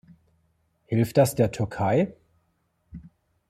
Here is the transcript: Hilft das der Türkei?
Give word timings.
Hilft 0.85 1.15
das 1.17 1.35
der 1.35 1.51
Türkei? 1.51 2.15